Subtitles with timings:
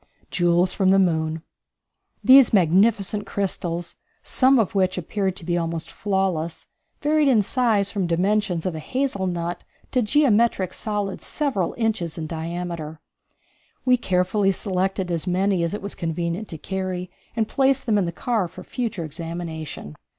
[0.31, 1.43] Jewels from the Moon.
[2.23, 6.65] These magnificent crystals, some of which appeared to be almost flawless,
[7.03, 12.25] varied in size from the dimensions of a hazelnut to geometrical solids several inches in
[12.25, 12.99] diameter.
[13.85, 18.05] We carefully selected as many as it was convenient to carry and placed them in
[18.05, 19.95] the car for future examination.